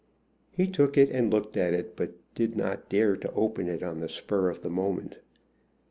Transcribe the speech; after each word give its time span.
He 0.51 0.65
took 0.67 0.97
it 0.97 1.11
and 1.11 1.31
looked 1.31 1.55
at 1.55 1.75
it, 1.75 1.95
but 1.95 2.13
did 2.33 2.55
not 2.57 2.89
dare 2.89 3.15
to 3.15 3.31
open 3.33 3.67
it 3.69 3.83
on 3.83 3.99
the 3.99 4.09
spur 4.09 4.49
of 4.49 4.63
the 4.63 4.69
moment. 4.71 5.19